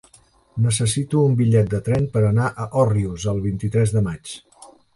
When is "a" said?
2.63-2.67